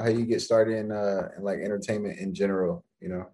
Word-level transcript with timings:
how 0.00 0.08
you 0.08 0.24
get 0.24 0.42
started 0.42 0.78
in 0.78 0.92
uh 0.92 1.28
in 1.36 1.42
like 1.42 1.60
entertainment 1.60 2.18
in 2.18 2.34
general. 2.34 2.84
You 3.00 3.08
know. 3.10 3.26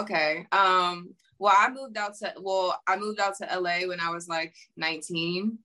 Okay. 0.00 0.46
Um. 0.52 1.14
Well, 1.38 1.54
I 1.56 1.70
moved 1.70 1.96
out 1.96 2.16
to 2.18 2.34
well, 2.40 2.80
I 2.86 2.96
moved 2.96 3.20
out 3.20 3.36
to 3.38 3.60
LA 3.60 3.86
when 3.86 4.00
I 4.00 4.10
was 4.10 4.28
like 4.28 4.54
19, 4.76 5.58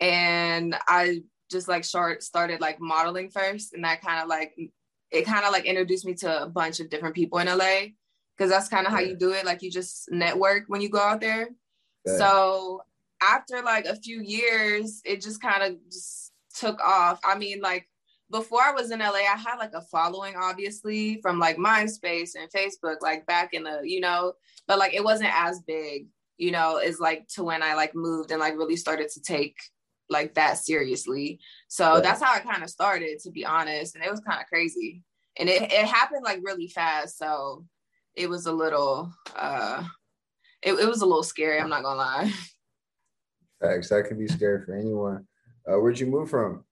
and 0.00 0.76
I 0.88 1.22
just 1.50 1.68
like 1.68 1.84
short 1.84 2.22
started 2.22 2.60
like 2.60 2.80
modeling 2.80 3.30
first, 3.30 3.74
and 3.74 3.84
that 3.84 4.02
kind 4.02 4.20
of 4.20 4.28
like 4.28 4.54
it 5.10 5.26
kind 5.26 5.44
of 5.44 5.52
like 5.52 5.66
introduced 5.66 6.06
me 6.06 6.14
to 6.14 6.42
a 6.42 6.48
bunch 6.48 6.80
of 6.80 6.90
different 6.90 7.14
people 7.14 7.38
in 7.38 7.46
LA 7.46 7.92
because 8.36 8.50
that's 8.50 8.68
kind 8.68 8.86
of 8.86 8.92
yeah. 8.92 8.98
how 8.98 9.04
you 9.04 9.14
do 9.14 9.32
it. 9.32 9.44
Like 9.44 9.62
you 9.62 9.70
just 9.70 10.10
network 10.10 10.64
when 10.66 10.80
you 10.80 10.88
go 10.88 11.00
out 11.00 11.20
there. 11.20 11.48
Yeah. 12.06 12.16
So 12.16 12.82
after 13.22 13.62
like 13.62 13.84
a 13.84 13.96
few 13.96 14.20
years, 14.20 15.02
it 15.04 15.20
just 15.20 15.40
kind 15.40 15.62
of 15.62 15.76
just 15.90 16.32
took 16.58 16.80
off. 16.80 17.20
I 17.24 17.38
mean, 17.38 17.60
like 17.60 17.88
before 18.32 18.62
I 18.62 18.72
was 18.72 18.90
in 18.90 19.00
LA, 19.00 19.10
I 19.10 19.36
had 19.36 19.58
like 19.58 19.74
a 19.74 19.82
following, 19.82 20.34
obviously, 20.36 21.20
from 21.20 21.38
like 21.38 21.58
MySpace 21.58 22.30
and 22.34 22.50
Facebook, 22.50 22.96
like 23.02 23.26
back 23.26 23.52
in 23.52 23.64
the, 23.64 23.82
you 23.84 24.00
know, 24.00 24.32
but 24.66 24.78
like 24.78 24.94
it 24.94 25.04
wasn't 25.04 25.30
as 25.32 25.60
big, 25.60 26.06
you 26.38 26.50
know, 26.50 26.78
as 26.78 26.98
like 26.98 27.28
to 27.34 27.44
when 27.44 27.62
I 27.62 27.74
like 27.74 27.94
moved 27.94 28.30
and 28.30 28.40
like 28.40 28.56
really 28.56 28.76
started 28.76 29.10
to 29.10 29.20
take 29.20 29.56
like 30.08 30.34
that 30.34 30.56
seriously. 30.56 31.40
So 31.68 32.00
that's 32.00 32.22
how 32.22 32.32
I 32.32 32.40
kind 32.40 32.62
of 32.62 32.70
started, 32.70 33.18
to 33.20 33.30
be 33.30 33.44
honest. 33.44 33.94
And 33.94 34.02
it 34.02 34.10
was 34.10 34.20
kind 34.20 34.40
of 34.40 34.46
crazy. 34.46 35.02
And 35.38 35.48
it, 35.48 35.62
it 35.62 35.86
happened 35.86 36.24
like 36.24 36.40
really 36.42 36.68
fast. 36.68 37.18
So 37.18 37.66
it 38.16 38.28
was 38.28 38.46
a 38.46 38.52
little 38.52 39.12
uh 39.36 39.84
it, 40.62 40.72
it 40.72 40.88
was 40.88 41.02
a 41.02 41.06
little 41.06 41.22
scary, 41.22 41.60
I'm 41.60 41.68
not 41.68 41.82
gonna 41.82 41.98
lie. 41.98 42.32
Facts. 43.60 43.90
That 43.90 44.06
could 44.06 44.18
be 44.18 44.26
scary 44.26 44.64
for 44.64 44.74
anyone. 44.74 45.26
Uh, 45.68 45.78
where'd 45.78 46.00
you 46.00 46.06
move 46.06 46.30
from? 46.30 46.64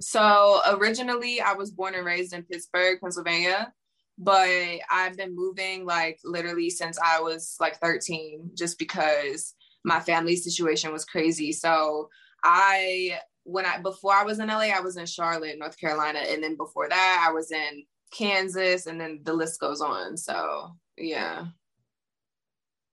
So 0.00 0.60
originally 0.68 1.40
I 1.40 1.54
was 1.54 1.70
born 1.70 1.94
and 1.94 2.04
raised 2.04 2.32
in 2.32 2.42
Pittsburgh, 2.42 3.00
Pennsylvania, 3.00 3.72
but 4.18 4.48
I've 4.90 5.16
been 5.16 5.34
moving 5.34 5.86
like 5.86 6.18
literally 6.24 6.70
since 6.70 6.98
I 7.02 7.20
was 7.20 7.56
like 7.60 7.78
13, 7.80 8.50
just 8.54 8.78
because 8.78 9.54
my 9.84 10.00
family 10.00 10.36
situation 10.36 10.92
was 10.92 11.04
crazy. 11.04 11.52
So 11.52 12.10
I 12.44 13.18
when 13.44 13.64
I 13.64 13.78
before 13.78 14.12
I 14.12 14.24
was 14.24 14.38
in 14.38 14.48
LA, 14.48 14.72
I 14.74 14.80
was 14.80 14.96
in 14.96 15.06
Charlotte, 15.06 15.58
North 15.58 15.78
Carolina, 15.78 16.18
and 16.18 16.42
then 16.42 16.56
before 16.56 16.88
that, 16.88 17.26
I 17.26 17.32
was 17.32 17.52
in 17.52 17.84
Kansas, 18.10 18.86
and 18.86 19.00
then 19.00 19.20
the 19.22 19.32
list 19.32 19.60
goes 19.60 19.80
on. 19.80 20.16
So 20.16 20.72
yeah. 20.98 21.46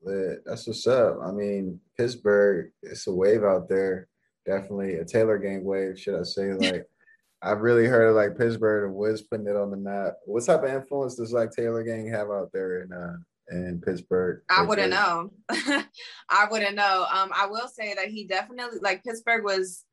Lit. 0.03 0.43
That's 0.45 0.67
what's 0.67 0.85
up. 0.85 1.19
I 1.23 1.31
mean, 1.31 1.79
Pittsburgh, 1.97 2.71
it's 2.81 3.07
a 3.07 3.13
wave 3.13 3.43
out 3.43 3.69
there. 3.69 4.09
Definitely 4.45 4.95
a 4.95 5.05
Taylor 5.05 5.37
gang 5.37 5.63
wave, 5.63 5.97
should 5.97 6.19
I 6.19 6.23
say? 6.23 6.53
Like, 6.53 6.85
I've 7.43 7.61
really 7.61 7.85
heard 7.85 8.07
of 8.07 8.15
like 8.15 8.37
Pittsburgh 8.37 8.85
and 8.85 8.95
Wiz 8.95 9.21
putting 9.21 9.47
it 9.47 9.55
on 9.55 9.69
the 9.69 9.77
map. 9.77 10.13
What 10.25 10.45
type 10.45 10.63
of 10.63 10.69
influence 10.69 11.15
does 11.15 11.33
like 11.33 11.51
Taylor 11.51 11.83
gang 11.83 12.07
have 12.07 12.29
out 12.29 12.51
there 12.53 12.83
in 12.83 12.93
uh 12.93 13.15
in 13.51 13.81
Pittsburgh? 13.81 14.41
I 14.49 14.63
wouldn't 14.63 14.91
know. 14.91 15.31
I 15.49 16.47
wouldn't 16.49 16.75
know. 16.75 17.05
Um, 17.11 17.31
I 17.35 17.47
will 17.47 17.67
say 17.67 17.93
that 17.95 18.07
he 18.07 18.25
definitely 18.25 18.79
like 18.81 19.03
Pittsburgh 19.03 19.43
was 19.43 19.83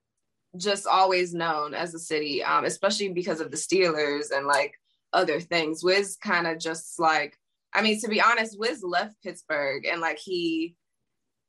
just 0.56 0.86
always 0.86 1.34
known 1.34 1.74
as 1.74 1.94
a 1.94 1.98
city, 1.98 2.42
um, 2.42 2.64
especially 2.64 3.08
because 3.08 3.40
of 3.40 3.50
the 3.50 3.56
Steelers 3.56 4.26
and 4.32 4.46
like 4.46 4.74
other 5.12 5.40
things. 5.40 5.82
Wiz 5.82 6.16
kind 6.22 6.46
of 6.46 6.58
just 6.58 7.00
like, 7.00 7.36
I 7.74 7.82
mean, 7.82 8.00
to 8.00 8.08
be 8.08 8.20
honest, 8.20 8.58
Wiz 8.58 8.82
left 8.84 9.20
Pittsburgh 9.22 9.86
and 9.86 10.00
like 10.00 10.18
he 10.18 10.76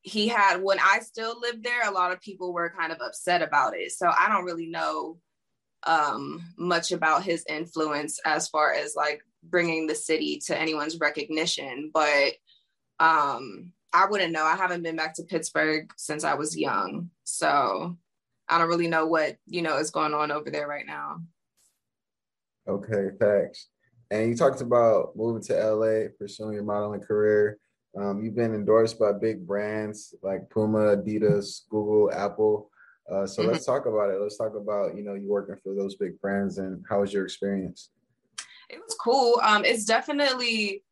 he 0.03 0.27
had 0.27 0.63
when 0.63 0.79
I 0.79 0.99
still 1.01 1.39
lived 1.39 1.63
there, 1.63 1.87
a 1.87 1.91
lot 1.91 2.11
of 2.11 2.21
people 2.21 2.53
were 2.53 2.73
kind 2.75 2.91
of 2.91 2.99
upset 3.01 3.43
about 3.43 3.75
it. 3.75 3.91
So 3.91 4.07
I 4.07 4.29
don't 4.29 4.45
really 4.45 4.65
know 4.65 5.19
um 5.83 6.43
much 6.57 6.91
about 6.91 7.23
his 7.23 7.45
influence 7.49 8.19
as 8.25 8.47
far 8.47 8.73
as 8.73 8.95
like 8.95 9.23
bringing 9.43 9.87
the 9.87 9.95
city 9.95 10.39
to 10.45 10.57
anyone's 10.57 10.99
recognition, 10.99 11.89
but 11.93 12.33
um 12.99 13.71
I 13.93 14.05
wouldn't 14.05 14.31
know. 14.31 14.45
I 14.45 14.55
haven't 14.55 14.83
been 14.83 14.95
back 14.95 15.15
to 15.15 15.23
Pittsburgh 15.23 15.91
since 15.97 16.23
I 16.23 16.35
was 16.35 16.57
young. 16.57 17.09
So 17.25 17.97
I 18.47 18.57
don't 18.57 18.69
really 18.69 18.87
know 18.87 19.05
what, 19.05 19.37
you 19.47 19.61
know, 19.61 19.77
is 19.77 19.91
going 19.91 20.13
on 20.13 20.31
over 20.31 20.49
there 20.49 20.67
right 20.67 20.85
now. 20.85 21.21
Okay, 22.67 23.09
thanks. 23.19 23.67
And 24.11 24.29
you 24.29 24.35
talked 24.35 24.61
about 24.61 25.15
moving 25.15 25.41
to 25.43 25.53
LA, 25.53 26.09
pursuing 26.17 26.53
your 26.53 26.63
modeling 26.63 27.01
career. 27.01 27.57
Um, 27.97 28.23
you've 28.23 28.35
been 28.35 28.53
endorsed 28.53 28.99
by 28.99 29.13
big 29.13 29.45
brands 29.45 30.13
like 30.21 30.49
Puma, 30.49 30.97
Adidas, 30.97 31.61
Google, 31.69 32.11
Apple. 32.13 32.69
Uh, 33.11 33.27
so 33.27 33.41
mm-hmm. 33.41 33.51
let's 33.51 33.65
talk 33.65 33.85
about 33.85 34.09
it. 34.09 34.21
Let's 34.21 34.37
talk 34.37 34.55
about 34.55 34.95
you 34.95 35.03
know 35.03 35.15
you 35.15 35.29
working 35.29 35.57
for 35.63 35.75
those 35.75 35.95
big 35.95 36.19
brands 36.21 36.57
and 36.57 36.83
how 36.89 37.01
was 37.01 37.11
your 37.11 37.23
experience? 37.23 37.89
It 38.69 38.79
was 38.79 38.95
cool. 39.01 39.39
Um, 39.43 39.65
it's 39.65 39.85
definitely 39.85 40.83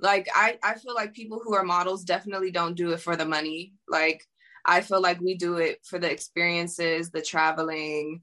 like 0.00 0.28
I 0.34 0.58
I 0.62 0.74
feel 0.74 0.94
like 0.94 1.14
people 1.14 1.40
who 1.42 1.54
are 1.54 1.62
models 1.62 2.04
definitely 2.04 2.50
don't 2.50 2.74
do 2.74 2.90
it 2.90 3.00
for 3.00 3.14
the 3.16 3.26
money. 3.26 3.74
Like 3.88 4.24
I 4.66 4.80
feel 4.80 5.00
like 5.00 5.20
we 5.20 5.36
do 5.36 5.58
it 5.58 5.78
for 5.84 5.98
the 5.98 6.10
experiences, 6.10 7.10
the 7.10 7.22
traveling, 7.22 8.22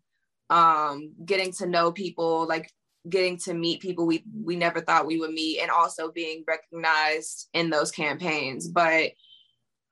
um, 0.49 1.13
getting 1.25 1.53
to 1.53 1.67
know 1.67 1.91
people, 1.91 2.47
like 2.47 2.69
getting 3.09 3.37
to 3.37 3.53
meet 3.53 3.81
people 3.81 4.05
we 4.05 4.23
we 4.43 4.55
never 4.55 4.81
thought 4.81 5.05
we 5.05 5.19
would 5.19 5.31
meet 5.31 5.61
and 5.61 5.71
also 5.71 6.11
being 6.11 6.43
recognized 6.47 7.47
in 7.53 7.69
those 7.69 7.91
campaigns 7.91 8.67
but 8.67 9.11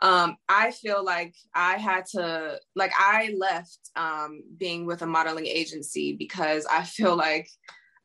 um 0.06 0.38
i 0.50 0.70
feel 0.70 1.04
like 1.04 1.34
i 1.56 1.78
had 1.78 2.06
to 2.06 2.60
like 2.76 2.92
i 2.96 3.34
left 3.40 3.80
um 3.96 4.44
being 4.58 4.86
with 4.86 5.02
a 5.02 5.06
modeling 5.06 5.48
agency 5.48 6.16
because 6.16 6.66
i 6.68 6.84
feel 6.84 7.16
like 7.16 7.50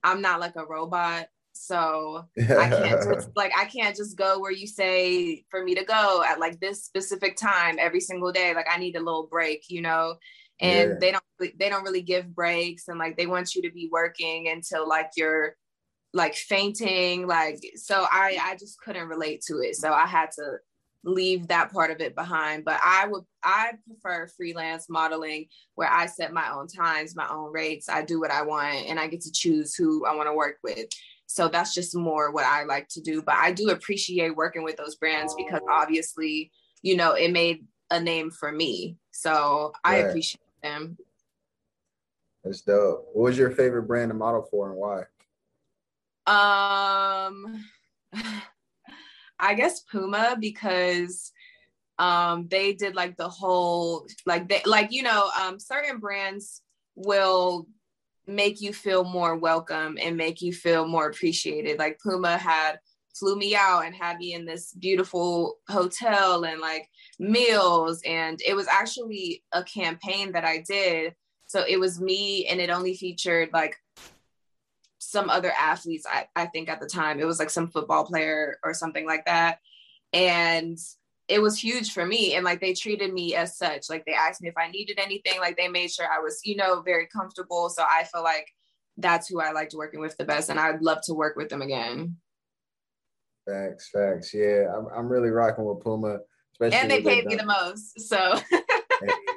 i'm 0.02 0.22
not 0.22 0.40
like 0.40 0.56
a 0.56 0.64
robot. 0.64 1.26
So 1.52 2.24
i 2.38 2.70
can't 2.70 3.02
just 3.14 3.28
like 3.36 3.52
i 3.58 3.66
can't 3.66 3.94
just 3.94 4.16
go 4.16 4.40
where 4.40 4.52
you 4.52 4.66
say 4.66 5.44
for 5.50 5.62
me 5.62 5.74
to 5.74 5.84
go 5.84 6.24
at 6.26 6.40
like 6.40 6.58
this 6.58 6.84
specific 6.84 7.36
time 7.36 7.76
every 7.78 8.00
single 8.00 8.32
day. 8.32 8.54
Like 8.54 8.66
i 8.70 8.78
need 8.78 8.96
a 8.96 9.00
little 9.00 9.28
break 9.30 9.64
you 9.68 9.82
know? 9.82 10.16
And 10.60 10.90
yeah. 10.90 10.96
they 11.00 11.10
don't 11.12 11.58
they 11.58 11.68
don't 11.68 11.84
really 11.84 12.02
give 12.02 12.34
breaks 12.34 12.88
and 12.88 12.98
like 12.98 13.16
they 13.16 13.26
want 13.26 13.54
you 13.54 13.62
to 13.62 13.72
be 13.72 13.90
working 13.92 14.48
until 14.48 14.88
like 14.88 15.10
you're 15.16 15.56
like 16.12 16.34
fainting 16.34 17.26
like 17.26 17.60
so 17.76 18.06
i 18.10 18.36
i 18.42 18.56
just 18.56 18.80
couldn't 18.80 19.08
relate 19.08 19.42
to 19.48 19.58
it. 19.58 19.76
So 19.76 19.92
i 19.92 20.06
had 20.06 20.30
to 20.32 20.58
leave 21.04 21.48
that 21.48 21.72
part 21.72 21.90
of 21.90 22.00
it 22.00 22.14
behind 22.14 22.64
but 22.64 22.78
i 22.84 23.06
would 23.06 23.24
i 23.42 23.72
prefer 23.86 24.26
freelance 24.36 24.88
modeling 24.88 25.46
where 25.74 25.90
i 25.90 26.04
set 26.06 26.32
my 26.32 26.50
own 26.52 26.66
times 26.66 27.16
my 27.16 27.28
own 27.30 27.50
rates 27.52 27.88
i 27.88 28.02
do 28.02 28.20
what 28.20 28.30
i 28.30 28.42
want 28.42 28.86
and 28.86 29.00
i 29.00 29.06
get 29.06 29.20
to 29.20 29.32
choose 29.32 29.74
who 29.74 30.04
i 30.04 30.14
want 30.14 30.28
to 30.28 30.34
work 30.34 30.56
with 30.62 30.86
so 31.26 31.48
that's 31.48 31.72
just 31.74 31.96
more 31.96 32.32
what 32.32 32.44
i 32.44 32.64
like 32.64 32.86
to 32.88 33.00
do 33.00 33.22
but 33.22 33.36
i 33.36 33.50
do 33.50 33.70
appreciate 33.70 34.36
working 34.36 34.62
with 34.62 34.76
those 34.76 34.96
brands 34.96 35.34
because 35.34 35.60
obviously 35.70 36.50
you 36.82 36.96
know 36.96 37.12
it 37.12 37.32
made 37.32 37.64
a 37.90 37.98
name 37.98 38.30
for 38.30 38.52
me 38.52 38.96
so 39.10 39.72
i 39.84 40.02
right. 40.02 40.08
appreciate 40.08 40.40
them. 40.62 40.96
That's 42.44 42.62
dope. 42.62 43.08
What 43.12 43.24
was 43.24 43.38
your 43.38 43.50
favorite 43.50 43.82
brand 43.82 44.10
to 44.10 44.14
model 44.14 44.42
for 44.50 44.70
and 44.70 44.78
why? 44.78 45.04
Um, 46.26 47.64
I 49.40 49.54
guess 49.54 49.80
Puma 49.80 50.36
because 50.38 51.32
um 51.98 52.48
they 52.48 52.72
did 52.72 52.94
like 52.94 53.16
the 53.16 53.28
whole 53.28 54.06
like 54.26 54.48
they 54.48 54.62
like 54.64 54.90
you 54.90 55.02
know 55.02 55.30
um 55.40 55.58
certain 55.58 55.98
brands 55.98 56.62
will 56.94 57.66
make 58.26 58.60
you 58.60 58.72
feel 58.72 59.04
more 59.04 59.36
welcome 59.36 59.98
and 60.00 60.16
make 60.16 60.40
you 60.40 60.52
feel 60.52 60.86
more 60.86 61.08
appreciated. 61.08 61.78
Like 61.78 61.98
Puma 62.00 62.38
had 62.38 62.78
flew 63.14 63.36
me 63.36 63.54
out 63.54 63.84
and 63.84 63.94
had 63.94 64.18
me 64.18 64.34
in 64.34 64.46
this 64.46 64.72
beautiful 64.74 65.58
hotel 65.68 66.44
and 66.44 66.60
like 66.60 66.88
meals. 67.18 68.00
And 68.06 68.40
it 68.46 68.54
was 68.54 68.68
actually 68.68 69.42
a 69.52 69.64
campaign 69.64 70.32
that 70.32 70.44
I 70.44 70.64
did. 70.66 71.14
So 71.46 71.64
it 71.68 71.78
was 71.78 72.00
me 72.00 72.46
and 72.46 72.60
it 72.60 72.70
only 72.70 72.96
featured 72.96 73.50
like 73.52 73.76
some 75.02 75.30
other 75.30 75.50
athletes, 75.58 76.06
I, 76.08 76.28
I 76.36 76.46
think 76.46 76.68
at 76.68 76.78
the 76.78 76.86
time. 76.86 77.18
It 77.18 77.24
was 77.24 77.38
like 77.38 77.50
some 77.50 77.68
football 77.68 78.04
player 78.04 78.58
or 78.62 78.74
something 78.74 79.06
like 79.06 79.24
that. 79.24 79.58
And 80.12 80.78
it 81.26 81.40
was 81.40 81.58
huge 81.58 81.92
for 81.92 82.04
me. 82.04 82.34
And 82.34 82.44
like 82.44 82.60
they 82.60 82.74
treated 82.74 83.12
me 83.12 83.34
as 83.34 83.56
such. 83.56 83.88
Like 83.88 84.04
they 84.04 84.12
asked 84.12 84.42
me 84.42 84.48
if 84.48 84.58
I 84.58 84.70
needed 84.70 84.98
anything. 84.98 85.40
Like 85.40 85.56
they 85.56 85.68
made 85.68 85.90
sure 85.90 86.06
I 86.06 86.20
was, 86.20 86.40
you 86.44 86.54
know, 86.54 86.82
very 86.82 87.06
comfortable. 87.06 87.70
So 87.70 87.82
I 87.82 88.04
feel 88.04 88.22
like 88.22 88.46
that's 88.98 89.26
who 89.26 89.40
I 89.40 89.52
liked 89.52 89.72
working 89.74 90.00
with 90.00 90.18
the 90.18 90.24
best. 90.24 90.50
And 90.50 90.60
I'd 90.60 90.82
love 90.82 90.98
to 91.04 91.14
work 91.14 91.34
with 91.34 91.48
them 91.48 91.62
again. 91.62 92.16
Facts, 93.48 93.88
facts. 93.90 94.34
Yeah, 94.34 94.66
I'm, 94.76 94.86
I'm 94.94 95.08
really 95.08 95.30
rocking 95.30 95.64
with 95.64 95.80
Puma. 95.80 96.18
Especially 96.52 96.78
and 96.78 96.90
they 96.90 97.00
paid 97.00 97.24
me 97.24 97.36
the 97.36 97.46
most. 97.46 98.00
So 98.00 98.38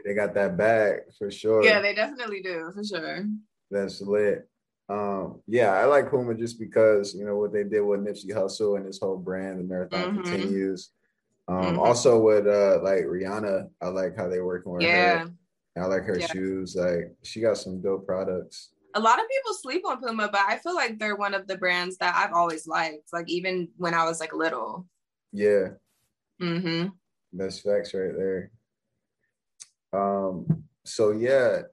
they 0.03 0.13
got 0.13 0.33
that 0.33 0.57
bag 0.57 1.03
for 1.17 1.31
sure. 1.31 1.63
Yeah, 1.63 1.79
they 1.79 1.95
definitely 1.95 2.41
do 2.41 2.69
for 2.75 2.83
sure. 2.83 3.25
That's 3.71 4.01
lit. 4.01 4.49
Um, 4.89 5.41
yeah, 5.47 5.71
I 5.71 5.85
like 5.85 6.09
Puma 6.09 6.35
just 6.35 6.59
because 6.59 7.15
you 7.15 7.25
know 7.25 7.37
what 7.37 7.53
they 7.53 7.63
did 7.63 7.81
with 7.81 8.01
Nipsey 8.01 8.31
Hussle 8.31 8.77
and 8.77 8.85
his 8.85 8.99
whole 8.99 9.17
brand, 9.17 9.59
the 9.59 9.63
marathon 9.63 10.17
mm-hmm. 10.17 10.21
continues. 10.23 10.89
Um, 11.47 11.57
mm-hmm. 11.57 11.79
also 11.79 12.19
with 12.19 12.47
uh 12.47 12.79
like 12.81 13.03
Rihanna, 13.03 13.69
I 13.81 13.87
like 13.87 14.15
how 14.15 14.27
they 14.27 14.39
working 14.39 14.73
with 14.73 14.83
yeah. 14.83 15.25
her. 15.25 15.31
I 15.77 15.85
like 15.85 16.03
her 16.03 16.19
yeah. 16.19 16.27
shoes. 16.27 16.75
Like 16.75 17.15
she 17.23 17.41
got 17.41 17.57
some 17.57 17.81
dope 17.81 18.05
products. 18.05 18.69
a 18.95 18.99
lot 18.99 19.19
of 19.19 19.25
people 19.27 19.53
sleep 19.53 19.83
on 19.87 19.99
Puma, 19.99 20.29
but 20.31 20.41
I 20.47 20.57
feel 20.57 20.75
like 20.75 20.99
they're 20.99 21.15
one 21.15 21.33
of 21.33 21.47
the 21.47 21.57
brands 21.57 21.97
that 21.97 22.15
I've 22.15 22.33
always 22.33 22.67
liked. 22.67 23.11
Like 23.11 23.29
even 23.29 23.69
when 23.77 23.93
I 23.93 24.05
was 24.05 24.19
like 24.19 24.33
little. 24.33 24.85
Yeah. 25.31 25.69
Mm-hmm. 26.41 26.89
That's 27.33 27.59
facts 27.59 27.93
right 27.93 28.15
there. 28.15 28.51
Um, 29.93 30.63
so 30.85 31.11
yeah, 31.11 31.63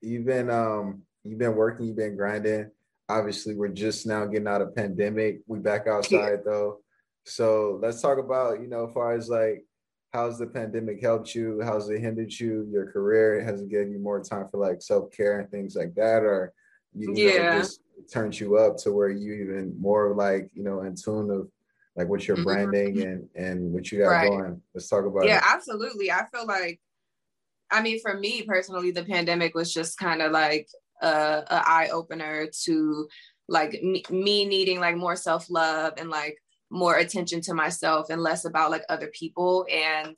you've 0.00 0.28
um 0.50 1.02
you've 1.24 1.38
been 1.38 1.54
working, 1.54 1.86
you've 1.86 1.96
been 1.96 2.16
grinding. 2.16 2.70
Obviously, 3.08 3.54
we're 3.54 3.68
just 3.68 4.06
now 4.06 4.24
getting 4.26 4.48
out 4.48 4.62
of 4.62 4.74
pandemic. 4.74 5.40
We 5.46 5.58
back 5.58 5.86
outside 5.86 6.12
yeah. 6.12 6.36
though. 6.44 6.78
So 7.24 7.78
let's 7.82 8.00
talk 8.00 8.18
about, 8.18 8.60
you 8.60 8.68
know, 8.68 8.86
as 8.86 8.94
far 8.94 9.12
as 9.12 9.28
like 9.28 9.64
how's 10.12 10.38
the 10.38 10.46
pandemic 10.46 11.00
helped 11.00 11.34
you? 11.34 11.60
How's 11.62 11.88
it 11.88 12.00
hindered 12.00 12.32
you, 12.32 12.68
your 12.70 12.90
career? 12.90 13.42
Has 13.42 13.62
it 13.62 13.68
given 13.68 13.92
you 13.92 13.98
more 13.98 14.22
time 14.22 14.48
for 14.48 14.58
like 14.58 14.82
self-care 14.82 15.40
and 15.40 15.50
things 15.50 15.76
like 15.76 15.94
that? 15.94 16.22
Or 16.22 16.52
you, 16.94 17.14
you 17.14 17.30
yeah. 17.30 17.50
know, 17.50 17.58
just 17.60 17.80
turned 18.12 18.38
you 18.38 18.56
up 18.56 18.76
to 18.78 18.92
where 18.92 19.10
you 19.10 19.34
even 19.34 19.74
more 19.80 20.14
like, 20.14 20.50
you 20.52 20.64
know, 20.64 20.82
in 20.82 20.96
tune 20.96 21.30
of 21.30 21.48
like 21.96 22.08
what 22.08 22.26
your 22.26 22.36
mm-hmm. 22.36 22.44
branding 22.44 23.02
and 23.02 23.28
and 23.34 23.72
what 23.72 23.90
you 23.90 23.98
got 23.98 24.06
right. 24.06 24.28
going. 24.28 24.60
Let's 24.74 24.88
talk 24.88 25.04
about 25.04 25.26
yeah, 25.26 25.38
it. 25.38 25.44
absolutely. 25.46 26.10
I 26.10 26.24
feel 26.32 26.46
like 26.46 26.80
I 27.70 27.82
mean, 27.82 28.00
for 28.00 28.18
me 28.18 28.42
personally, 28.42 28.90
the 28.90 29.04
pandemic 29.04 29.54
was 29.54 29.72
just 29.72 29.96
kind 29.96 30.22
of 30.22 30.32
like 30.32 30.68
a, 31.00 31.44
a 31.46 31.62
eye 31.66 31.90
opener 31.92 32.48
to 32.64 33.08
like 33.48 33.82
me, 33.82 34.02
me 34.10 34.44
needing 34.44 34.80
like 34.80 34.96
more 34.96 35.16
self 35.16 35.50
love 35.50 35.94
and 35.96 36.10
like 36.10 36.38
more 36.70 36.96
attention 36.96 37.40
to 37.42 37.54
myself 37.54 38.10
and 38.10 38.22
less 38.22 38.44
about 38.44 38.70
like 38.70 38.84
other 38.88 39.08
people. 39.08 39.66
And 39.72 40.16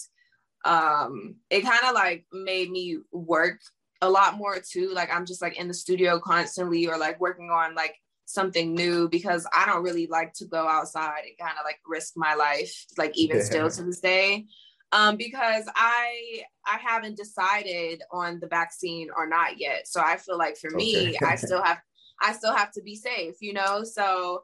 um 0.64 1.36
it 1.50 1.62
kind 1.62 1.84
of 1.84 1.94
like 1.94 2.24
made 2.32 2.70
me 2.70 2.98
work 3.10 3.58
a 4.00 4.08
lot 4.08 4.36
more 4.36 4.58
too. 4.60 4.92
Like 4.92 5.10
i'm 5.12 5.26
just 5.26 5.42
like 5.42 5.58
in 5.58 5.68
the 5.68 5.74
studio 5.74 6.18
constantly 6.18 6.86
or 6.86 6.98
like 6.98 7.20
working 7.20 7.50
on 7.50 7.74
like 7.74 7.96
something 8.32 8.74
new 8.74 9.08
because 9.08 9.46
i 9.54 9.66
don't 9.66 9.82
really 9.82 10.06
like 10.06 10.32
to 10.32 10.46
go 10.46 10.66
outside 10.66 11.22
and 11.26 11.38
kind 11.38 11.58
of 11.58 11.64
like 11.64 11.78
risk 11.86 12.14
my 12.16 12.34
life 12.34 12.86
like 12.96 13.16
even 13.16 13.38
yeah. 13.38 13.42
still 13.42 13.70
to 13.70 13.82
this 13.82 14.00
day 14.00 14.46
um 14.92 15.16
because 15.16 15.64
i 15.74 16.42
i 16.66 16.78
haven't 16.78 17.16
decided 17.16 18.02
on 18.10 18.38
the 18.40 18.46
vaccine 18.46 19.08
or 19.16 19.26
not 19.26 19.58
yet 19.58 19.86
so 19.86 20.00
i 20.00 20.16
feel 20.16 20.38
like 20.38 20.56
for 20.56 20.68
okay. 20.68 20.76
me 20.76 21.18
i 21.24 21.34
still 21.36 21.62
have 21.62 21.80
i 22.20 22.32
still 22.32 22.54
have 22.54 22.70
to 22.70 22.82
be 22.82 22.94
safe 22.94 23.36
you 23.40 23.52
know 23.52 23.82
so 23.82 24.42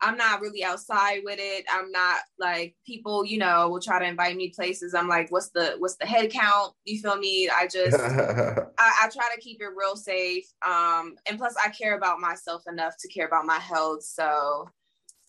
I'm 0.00 0.16
not 0.16 0.40
really 0.40 0.62
outside 0.62 1.22
with 1.24 1.38
it. 1.40 1.64
I'm 1.70 1.90
not 1.90 2.18
like 2.38 2.76
people, 2.86 3.24
you 3.24 3.38
know, 3.38 3.68
will 3.68 3.80
try 3.80 3.98
to 3.98 4.04
invite 4.04 4.36
me 4.36 4.50
places. 4.54 4.94
I'm 4.94 5.08
like, 5.08 5.30
what's 5.30 5.50
the 5.50 5.74
what's 5.78 5.96
the 5.96 6.06
head 6.06 6.30
count? 6.30 6.72
You 6.84 7.00
feel 7.00 7.16
me? 7.16 7.48
I 7.48 7.66
just 7.66 7.98
I, 8.00 8.66
I, 8.78 9.08
try 9.12 9.28
to 9.34 9.40
keep 9.40 9.60
it 9.60 9.70
real 9.76 9.96
safe. 9.96 10.44
Um, 10.64 11.16
and 11.28 11.36
plus 11.36 11.54
I 11.62 11.70
care 11.70 11.96
about 11.96 12.20
myself 12.20 12.62
enough 12.68 12.94
to 13.00 13.08
care 13.08 13.26
about 13.26 13.46
my 13.46 13.58
health. 13.58 14.04
So 14.04 14.68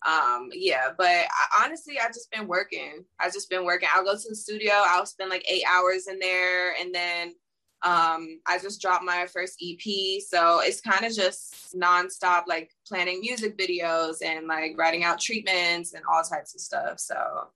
um 0.06 0.48
yeah 0.52 0.88
but 0.96 1.06
I, 1.06 1.64
honestly 1.64 1.98
i 1.98 2.06
just 2.08 2.30
been 2.30 2.46
working 2.46 3.04
i 3.18 3.28
just 3.28 3.50
been 3.50 3.64
working 3.64 3.88
i'll 3.92 4.04
go 4.04 4.14
to 4.16 4.28
the 4.28 4.34
studio 4.34 4.72
i'll 4.86 5.04
spend 5.04 5.30
like 5.30 5.44
eight 5.48 5.64
hours 5.70 6.06
in 6.06 6.18
there 6.18 6.74
and 6.80 6.94
then 6.94 7.34
um, 7.82 8.40
I 8.46 8.58
just 8.58 8.82
dropped 8.82 9.04
my 9.04 9.26
first 9.26 9.62
EP, 9.62 10.20
so 10.20 10.60
it's 10.60 10.82
kind 10.82 11.04
of 11.04 11.14
just 11.14 11.74
nonstop, 11.74 12.42
like 12.46 12.72
planning 12.86 13.20
music 13.20 13.56
videos 13.56 14.16
and 14.22 14.46
like 14.46 14.76
writing 14.76 15.02
out 15.02 15.18
treatments 15.18 15.94
and 15.94 16.04
all 16.10 16.22
types 16.22 16.54
of 16.54 16.60
stuff. 16.60 17.00
So, 17.00 17.48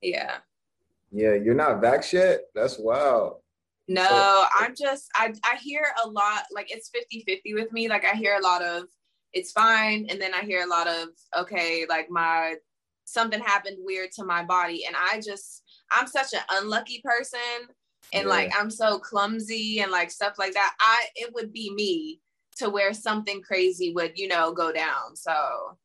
yeah. 0.00 0.36
Yeah, 1.12 1.34
you're 1.34 1.54
not 1.54 1.82
vax 1.82 2.12
yet. 2.12 2.44
That's 2.54 2.78
wild. 2.78 3.36
No, 3.86 4.06
so- 4.08 4.44
I'm 4.58 4.74
just 4.74 5.10
I 5.14 5.34
I 5.44 5.56
hear 5.56 5.84
a 6.02 6.08
lot 6.08 6.44
like 6.50 6.70
it's 6.70 6.90
50-50 6.90 7.54
with 7.54 7.70
me. 7.70 7.88
Like 7.88 8.06
I 8.06 8.16
hear 8.16 8.36
a 8.36 8.42
lot 8.42 8.62
of 8.62 8.84
it's 9.34 9.52
fine, 9.52 10.06
and 10.08 10.20
then 10.20 10.32
I 10.34 10.42
hear 10.42 10.64
a 10.64 10.68
lot 10.68 10.86
of 10.86 11.08
okay, 11.38 11.86
like 11.88 12.08
my 12.10 12.54
something 13.04 13.40
happened 13.40 13.76
weird 13.80 14.12
to 14.12 14.24
my 14.24 14.44
body, 14.44 14.86
and 14.86 14.96
I 14.96 15.20
just 15.20 15.62
I'm 15.92 16.06
such 16.06 16.32
an 16.32 16.40
unlucky 16.50 17.02
person 17.04 17.68
and 18.12 18.24
yeah. 18.24 18.30
like 18.30 18.52
I'm 18.58 18.70
so 18.70 18.98
clumsy 18.98 19.80
and 19.80 19.90
like 19.90 20.10
stuff 20.10 20.38
like 20.38 20.54
that. 20.54 20.74
I 20.80 21.06
it 21.16 21.32
would 21.34 21.52
be 21.52 21.72
me 21.74 22.20
to 22.56 22.70
where 22.70 22.94
something 22.94 23.42
crazy 23.42 23.92
would, 23.94 24.12
you 24.16 24.28
know, 24.28 24.52
go 24.52 24.72
down. 24.72 25.16
So 25.16 25.76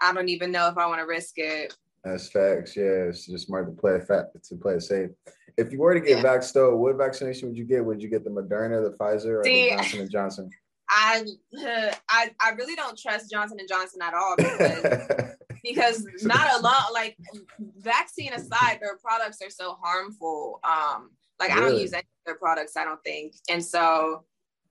I 0.00 0.12
don't 0.12 0.28
even 0.28 0.52
know 0.52 0.68
if 0.68 0.78
I 0.78 0.86
want 0.86 1.00
to 1.00 1.06
risk 1.06 1.34
it. 1.36 1.76
That's 2.04 2.28
facts. 2.28 2.76
Yeah, 2.76 3.08
it's 3.08 3.26
just 3.26 3.46
smart 3.46 3.66
to 3.66 3.80
play 3.80 4.00
fat 4.00 4.26
to 4.44 4.56
play 4.56 4.74
it 4.74 4.82
safe. 4.82 5.10
If 5.58 5.70
you 5.70 5.78
were 5.78 5.94
to 5.94 6.00
get 6.00 6.18
yeah. 6.18 6.24
vaxxed, 6.24 6.54
though, 6.54 6.74
what 6.76 6.96
vaccination 6.96 7.48
would 7.48 7.58
you 7.58 7.64
get? 7.64 7.84
Would 7.84 8.02
you 8.02 8.08
get 8.08 8.24
the 8.24 8.30
Moderna, 8.30 8.82
the 8.82 8.96
Pfizer, 8.96 9.40
or 9.40 9.44
See, 9.44 9.70
the 9.70 9.76
Johnson 9.76 10.00
and 10.00 10.10
Johnson? 10.10 10.50
I, 10.94 11.24
I 12.08 12.30
I 12.40 12.50
really 12.50 12.74
don't 12.76 12.98
trust 12.98 13.30
Johnson 13.30 13.58
and 13.58 13.68
Johnson 13.68 14.02
at 14.02 14.12
all 14.12 14.34
because 14.36 15.36
because 15.62 16.06
not 16.22 16.58
a 16.58 16.62
lot 16.62 16.92
like 16.92 17.16
vaccine 17.78 18.32
aside, 18.34 18.78
their 18.80 18.98
products 18.98 19.40
are 19.42 19.50
so 19.50 19.76
harmful. 19.80 20.60
Um, 20.64 21.10
like 21.40 21.50
I 21.50 21.60
don't 21.60 21.78
use 21.78 21.92
any 21.92 22.00
of 22.00 22.26
their 22.26 22.34
products, 22.36 22.76
I 22.76 22.84
don't 22.84 23.02
think. 23.02 23.34
And 23.48 23.64
so 23.64 24.24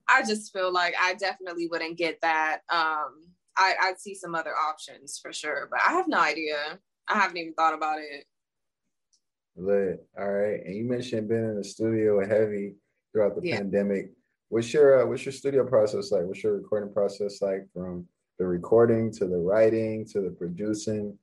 I 0.08 0.22
just 0.22 0.52
feel 0.52 0.72
like 0.72 0.94
I 1.00 1.14
definitely 1.14 1.68
wouldn't 1.68 1.98
get 1.98 2.20
that. 2.22 2.60
Um, 2.70 3.26
I, 3.56 3.74
I'd 3.82 4.00
see 4.00 4.14
some 4.14 4.34
other 4.34 4.54
options 4.56 5.18
for 5.20 5.32
sure, 5.32 5.68
but 5.70 5.80
I 5.86 5.92
have 5.92 6.08
no 6.08 6.18
idea. 6.20 6.78
I 7.08 7.14
haven't 7.14 7.36
even 7.36 7.54
thought 7.54 7.74
about 7.74 7.98
it. 7.98 8.24
Lit. 9.56 10.06
All 10.18 10.30
right. 10.30 10.60
And 10.64 10.74
you 10.74 10.84
mentioned 10.84 11.28
being 11.28 11.44
in 11.44 11.56
the 11.56 11.64
studio 11.64 12.26
heavy 12.26 12.76
throughout 13.12 13.34
the 13.34 13.46
yeah. 13.46 13.58
pandemic. 13.58 14.12
What's 14.52 14.74
your 14.74 15.00
uh, 15.00 15.06
what's 15.06 15.24
your 15.24 15.32
studio 15.32 15.64
process 15.64 16.12
like? 16.12 16.24
What's 16.24 16.42
your 16.42 16.58
recording 16.58 16.92
process 16.92 17.40
like 17.40 17.66
from 17.72 18.06
the 18.38 18.44
recording 18.44 19.10
to 19.12 19.24
the 19.24 19.38
writing 19.38 20.04
to 20.08 20.20
the 20.20 20.28
producing? 20.28 21.16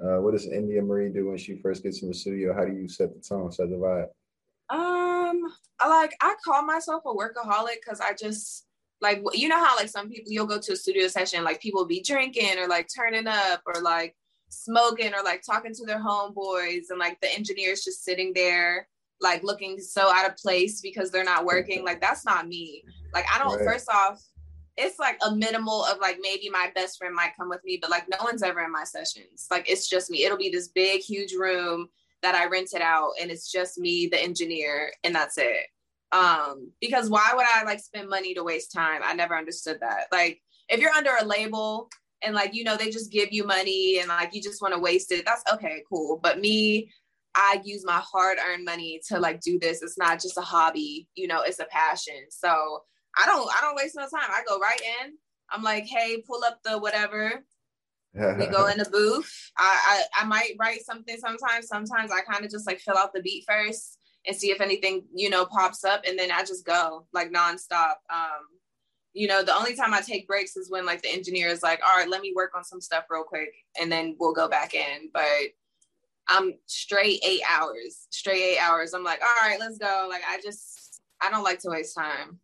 Uh, 0.00 0.18
what 0.18 0.34
does 0.34 0.46
Indya 0.46 0.86
Marie 0.86 1.08
do 1.08 1.26
when 1.26 1.36
she 1.36 1.56
first 1.56 1.82
gets 1.82 2.02
in 2.02 2.08
the 2.08 2.14
studio? 2.14 2.54
How 2.54 2.64
do 2.64 2.72
you 2.72 2.88
set 2.88 3.12
the 3.12 3.20
tone, 3.20 3.50
set 3.50 3.70
the 3.70 3.74
vibe? 3.74 4.06
Um, 4.70 5.52
like 5.84 6.14
I 6.20 6.36
call 6.44 6.62
myself 6.62 7.02
a 7.06 7.08
workaholic 7.08 7.78
because 7.84 8.00
I 8.00 8.12
just 8.12 8.68
like 9.00 9.20
you 9.32 9.48
know 9.48 9.58
how 9.58 9.74
like 9.74 9.88
some 9.88 10.08
people 10.08 10.30
you'll 10.30 10.46
go 10.46 10.60
to 10.60 10.72
a 10.74 10.76
studio 10.76 11.08
session 11.08 11.42
like 11.42 11.60
people 11.60 11.86
be 11.86 12.02
drinking 12.02 12.56
or 12.56 12.68
like 12.68 12.88
turning 12.94 13.26
up 13.26 13.62
or 13.66 13.82
like 13.82 14.14
smoking 14.48 15.12
or 15.12 15.24
like 15.24 15.42
talking 15.42 15.74
to 15.74 15.84
their 15.86 16.00
homeboys 16.00 16.84
and 16.90 17.00
like 17.00 17.20
the 17.20 17.34
engineers 17.34 17.82
just 17.82 18.04
sitting 18.04 18.32
there 18.32 18.86
like 19.20 19.42
looking 19.42 19.78
so 19.78 20.12
out 20.12 20.28
of 20.28 20.36
place 20.36 20.80
because 20.80 21.10
they're 21.10 21.24
not 21.24 21.44
working 21.44 21.84
like 21.84 22.00
that's 22.00 22.24
not 22.24 22.46
me 22.46 22.82
like 23.14 23.24
i 23.34 23.38
don't 23.38 23.56
right. 23.56 23.64
first 23.64 23.88
off 23.90 24.22
it's 24.76 24.98
like 24.98 25.18
a 25.26 25.34
minimal 25.34 25.84
of 25.86 25.98
like 26.00 26.18
maybe 26.20 26.50
my 26.50 26.70
best 26.74 26.98
friend 26.98 27.14
might 27.14 27.34
come 27.36 27.48
with 27.48 27.64
me 27.64 27.78
but 27.80 27.90
like 27.90 28.04
no 28.10 28.18
one's 28.22 28.42
ever 28.42 28.62
in 28.62 28.70
my 28.70 28.84
sessions 28.84 29.46
like 29.50 29.68
it's 29.70 29.88
just 29.88 30.10
me 30.10 30.24
it'll 30.24 30.36
be 30.36 30.50
this 30.50 30.68
big 30.68 31.00
huge 31.00 31.32
room 31.32 31.88
that 32.22 32.34
I 32.34 32.46
rented 32.46 32.80
out 32.80 33.12
and 33.20 33.30
it's 33.30 33.50
just 33.50 33.78
me, 33.78 34.08
the 34.08 34.20
engineer, 34.20 34.92
and 35.04 35.14
that's 35.14 35.38
it. 35.38 35.66
Um, 36.12 36.72
because 36.80 37.10
why 37.10 37.32
would 37.34 37.46
I 37.46 37.64
like 37.64 37.80
spend 37.80 38.08
money 38.08 38.34
to 38.34 38.42
waste 38.42 38.72
time? 38.72 39.00
I 39.04 39.14
never 39.14 39.36
understood 39.36 39.78
that. 39.80 40.06
Like 40.10 40.40
if 40.68 40.80
you're 40.80 40.92
under 40.92 41.12
a 41.20 41.24
label 41.24 41.88
and 42.22 42.34
like 42.34 42.54
you 42.54 42.64
know 42.64 42.76
they 42.76 42.90
just 42.90 43.12
give 43.12 43.32
you 43.32 43.46
money 43.46 43.98
and 44.00 44.08
like 44.08 44.34
you 44.34 44.42
just 44.42 44.62
want 44.62 44.74
to 44.74 44.80
waste 44.80 45.12
it, 45.12 45.24
that's 45.24 45.44
okay, 45.52 45.82
cool. 45.88 46.18
But 46.22 46.40
me, 46.40 46.90
I 47.36 47.60
use 47.64 47.84
my 47.84 48.02
hard-earned 48.02 48.64
money 48.64 49.00
to 49.08 49.20
like 49.20 49.40
do 49.40 49.58
this. 49.58 49.82
It's 49.82 49.98
not 49.98 50.20
just 50.20 50.38
a 50.38 50.42
hobby, 50.42 51.06
you 51.14 51.28
know, 51.28 51.42
it's 51.42 51.60
a 51.60 51.66
passion. 51.66 52.24
So 52.30 52.48
I 53.16 53.26
don't 53.26 53.48
I 53.56 53.60
don't 53.60 53.76
waste 53.76 53.94
no 53.94 54.02
time. 54.02 54.30
I 54.30 54.42
go 54.48 54.58
right 54.58 54.80
in. 55.02 55.12
I'm 55.50 55.62
like, 55.62 55.84
hey, 55.84 56.22
pull 56.26 56.42
up 56.44 56.60
the 56.64 56.78
whatever 56.78 57.44
we 58.38 58.46
go 58.46 58.66
in 58.72 58.78
the 58.78 58.88
booth. 58.90 59.52
I, 59.58 60.04
I, 60.16 60.22
I 60.22 60.26
might 60.26 60.56
write 60.58 60.84
something 60.84 61.16
sometimes. 61.18 61.68
Sometimes 61.68 62.10
I 62.10 62.20
kind 62.20 62.44
of 62.44 62.50
just 62.50 62.66
like 62.66 62.80
fill 62.80 62.96
out 62.96 63.12
the 63.12 63.22
beat 63.22 63.44
first 63.46 63.98
and 64.26 64.34
see 64.34 64.50
if 64.50 64.60
anything 64.60 65.04
you 65.14 65.30
know 65.30 65.44
pops 65.44 65.84
up, 65.84 66.02
and 66.06 66.18
then 66.18 66.30
I 66.32 66.40
just 66.40 66.64
go 66.64 67.06
like 67.12 67.30
nonstop. 67.30 67.96
Um, 68.12 68.46
you 69.12 69.28
know, 69.28 69.42
the 69.42 69.54
only 69.54 69.76
time 69.76 69.94
I 69.94 70.00
take 70.00 70.26
breaks 70.26 70.56
is 70.56 70.70
when 70.70 70.84
like 70.84 71.02
the 71.02 71.12
engineer 71.12 71.48
is 71.48 71.62
like, 71.62 71.80
"All 71.86 71.96
right, 71.96 72.08
let 72.08 72.22
me 72.22 72.32
work 72.34 72.52
on 72.56 72.64
some 72.64 72.80
stuff 72.80 73.04
real 73.10 73.24
quick," 73.24 73.52
and 73.80 73.92
then 73.92 74.16
we'll 74.18 74.34
go 74.34 74.48
back 74.48 74.74
in. 74.74 75.10
But 75.12 75.52
I'm 76.28 76.54
straight 76.66 77.20
eight 77.24 77.42
hours, 77.48 78.06
straight 78.10 78.42
eight 78.42 78.58
hours. 78.58 78.94
I'm 78.94 79.04
like, 79.04 79.20
"All 79.22 79.48
right, 79.48 79.60
let's 79.60 79.78
go." 79.78 80.06
Like 80.08 80.22
I 80.28 80.40
just 80.42 81.00
I 81.20 81.30
don't 81.30 81.44
like 81.44 81.60
to 81.60 81.70
waste 81.70 81.94
time. 81.94 82.38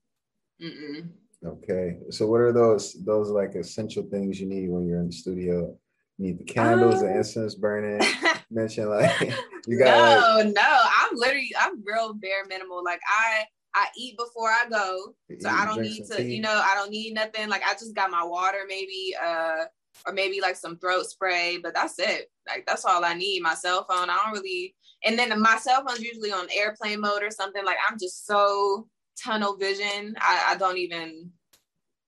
Mm-mm. 0.62 1.08
Okay. 1.44 1.98
So 2.10 2.26
what 2.26 2.40
are 2.40 2.52
those 2.52 2.96
those 3.04 3.30
like 3.30 3.54
essential 3.54 4.04
things 4.04 4.40
you 4.40 4.48
need 4.48 4.70
when 4.70 4.86
you're 4.86 5.00
in 5.00 5.08
the 5.08 5.12
studio? 5.12 5.76
You 6.18 6.26
need 6.26 6.38
the 6.38 6.44
candles, 6.44 7.02
um, 7.02 7.08
the 7.08 7.16
incense 7.16 7.54
burning. 7.54 8.00
mention 8.50 8.88
like 8.88 9.20
you 9.66 9.78
got 9.78 9.96
No, 9.96 10.44
like, 10.44 10.54
no. 10.54 10.78
I'm 11.00 11.16
literally 11.16 11.52
I'm 11.58 11.82
real 11.84 12.14
bare 12.14 12.44
minimal. 12.48 12.84
Like 12.84 13.00
I 13.08 13.44
I 13.74 13.86
eat 13.96 14.16
before 14.18 14.50
I 14.50 14.68
go. 14.68 15.14
So 15.40 15.48
I 15.48 15.64
don't 15.64 15.80
need 15.80 16.04
to, 16.04 16.16
tea. 16.18 16.34
you 16.34 16.42
know, 16.42 16.62
I 16.62 16.74
don't 16.74 16.90
need 16.90 17.14
nothing. 17.14 17.48
Like 17.48 17.62
I 17.66 17.72
just 17.72 17.94
got 17.94 18.10
my 18.10 18.22
water 18.22 18.64
maybe 18.68 19.14
uh 19.22 19.64
or 20.06 20.12
maybe 20.12 20.40
like 20.40 20.56
some 20.56 20.78
throat 20.78 21.06
spray, 21.06 21.58
but 21.62 21.74
that's 21.74 21.98
it. 21.98 22.30
Like 22.48 22.64
that's 22.66 22.84
all 22.84 23.04
I 23.04 23.14
need. 23.14 23.40
My 23.40 23.54
cell 23.54 23.86
phone. 23.88 24.10
I 24.10 24.16
don't 24.24 24.32
really 24.32 24.74
and 25.04 25.18
then 25.18 25.40
my 25.40 25.56
cell 25.56 25.84
phone's 25.86 26.00
usually 26.00 26.32
on 26.32 26.46
airplane 26.54 27.00
mode 27.00 27.22
or 27.22 27.30
something. 27.30 27.64
Like 27.64 27.78
I'm 27.88 27.98
just 27.98 28.26
so 28.26 28.88
tunnel 29.22 29.56
vision. 29.56 30.14
I, 30.18 30.48
I 30.50 30.56
don't 30.56 30.78
even 30.78 31.30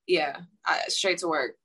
Yeah, 0.06 0.36
I, 0.66 0.80
straight 0.88 1.18
to 1.18 1.28
work. 1.28 1.56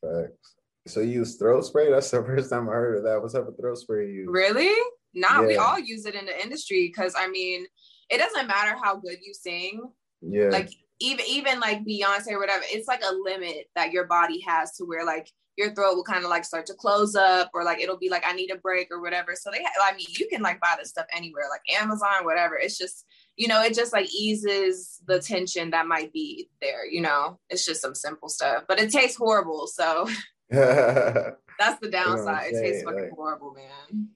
Facts. 0.00 0.54
So 0.86 1.00
you 1.00 1.20
use 1.20 1.36
throat 1.36 1.64
spray? 1.64 1.90
That's 1.90 2.10
the 2.10 2.22
first 2.26 2.50
time 2.50 2.68
I 2.68 2.72
heard 2.72 2.98
of 2.98 3.04
that. 3.04 3.20
What's 3.20 3.34
up 3.34 3.46
with 3.46 3.58
throat 3.58 3.78
spray 3.78 4.08
you 4.08 4.12
use? 4.12 4.28
Really? 4.30 4.74
Nah, 5.14 5.40
yeah. 5.40 5.46
we 5.46 5.56
all 5.56 5.78
use 5.78 6.06
it 6.06 6.14
in 6.14 6.26
the 6.26 6.42
industry 6.42 6.88
because 6.88 7.14
I 7.16 7.28
mean, 7.28 7.66
it 8.10 8.18
doesn't 8.18 8.46
matter 8.48 8.76
how 8.82 8.96
good 8.96 9.18
you 9.24 9.32
sing. 9.32 9.80
Yeah. 10.20 10.48
Like 10.48 10.70
even 11.00 11.24
even 11.28 11.60
like 11.60 11.84
Beyonce 11.84 12.32
or 12.32 12.40
whatever, 12.40 12.64
it's 12.66 12.88
like 12.88 13.02
a 13.02 13.14
limit 13.14 13.66
that 13.76 13.92
your 13.92 14.06
body 14.06 14.40
has 14.46 14.76
to 14.76 14.84
where 14.84 15.04
like 15.04 15.30
your 15.56 15.74
throat 15.74 15.94
will 15.94 16.04
kind 16.04 16.24
of 16.24 16.30
like 16.30 16.44
start 16.44 16.66
to 16.66 16.74
close 16.74 17.14
up 17.14 17.50
or 17.54 17.64
like 17.64 17.80
it'll 17.80 17.98
be 17.98 18.10
like 18.10 18.24
I 18.26 18.32
need 18.32 18.50
a 18.50 18.56
break 18.56 18.88
or 18.90 19.00
whatever. 19.00 19.34
So 19.36 19.50
they 19.50 19.64
I 19.82 19.94
mean 19.94 20.06
you 20.08 20.28
can 20.28 20.42
like 20.42 20.60
buy 20.60 20.74
this 20.78 20.90
stuff 20.90 21.06
anywhere, 21.14 21.44
like 21.50 21.80
Amazon, 21.80 22.24
whatever. 22.24 22.56
It's 22.56 22.76
just, 22.76 23.06
you 23.36 23.46
know, 23.46 23.62
it 23.62 23.74
just 23.74 23.92
like 23.92 24.12
eases 24.12 25.00
the 25.06 25.20
tension 25.20 25.70
that 25.70 25.86
might 25.86 26.12
be 26.12 26.48
there, 26.60 26.86
you 26.86 27.00
know. 27.00 27.38
It's 27.50 27.64
just 27.64 27.82
some 27.82 27.94
simple 27.94 28.28
stuff. 28.28 28.64
But 28.66 28.80
it 28.80 28.90
tastes 28.90 29.16
horrible. 29.16 29.66
So 29.68 30.08
that's 30.50 31.80
the 31.80 31.90
downside. 31.90 32.46
You 32.46 32.52
know 32.52 32.58
it 32.58 32.62
tastes 32.62 32.82
fucking 32.84 33.00
like, 33.00 33.10
horrible, 33.12 33.54
man. 33.54 34.08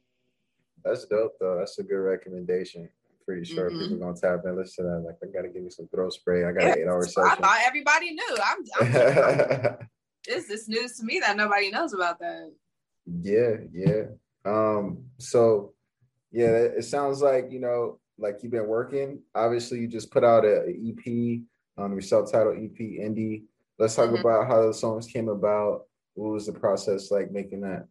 That's 0.85 1.05
dope 1.07 1.35
though. 1.39 1.57
That's 1.59 1.79
a 1.79 1.85
good 1.85 1.97
recommendation. 1.97 2.89
Pretty 3.25 3.45
sure 3.45 3.71
mm-hmm. 3.71 3.81
people 3.81 3.99
gonna 3.99 4.17
tap 4.17 4.41
in, 4.47 4.57
listen 4.57 4.87
to 4.87 4.91
that. 4.91 5.01
Like, 5.01 5.17
I 5.23 5.27
gotta 5.31 5.49
give 5.49 5.63
me 5.63 5.69
some 5.69 5.87
throat 5.89 6.15
spray. 6.15 6.47
I 6.47 6.53
got 6.53 6.63
yeah, 6.63 6.73
an 6.73 6.79
eight 6.79 6.89
hour 6.89 7.05
session. 7.05 7.31
I 7.31 7.35
thought 7.35 7.61
everybody 7.67 8.15
knew. 8.15 8.37
I'm, 8.43 8.65
I'm 8.81 9.77
this 10.27 10.51
is 10.51 10.69
news 10.69 10.97
to 10.97 11.05
me 11.05 11.21
that 11.21 11.37
nobody 11.37 11.71
knows 11.71 11.93
about 11.93 12.19
that. 12.21 12.53
Yeah, 13.07 13.57
yeah. 13.73 14.05
Um, 14.45 15.05
so 15.19 15.75
yeah, 16.31 16.51
it 16.51 16.85
sounds 16.85 17.23
like 17.23 17.51
you 17.51 17.61
know, 17.61 17.99
like 18.19 18.43
you've 18.43 18.53
been 18.53 18.69
working. 18.69 19.21
Obviously, 19.35 19.81
you 19.81 19.89
just 19.89 20.11
put 20.11 20.25
out 20.25 20.45
an 20.45 20.67
EP, 20.87 21.83
um, 21.83 21.93
your 21.93 22.01
self-titled 22.01 22.57
EP, 22.57 22.79
Indie. 22.79 23.45
Let's 23.79 23.95
talk 23.95 24.07
mm-hmm. 24.07 24.17
about 24.17 24.47
how 24.47 24.67
the 24.67 24.75
songs 24.75 25.07
came 25.07 25.29
about. 25.29 25.83
What 26.15 26.33
was 26.33 26.47
the 26.47 26.53
process 26.53 27.11
like 27.11 27.31
making 27.31 27.61
that? 27.61 27.87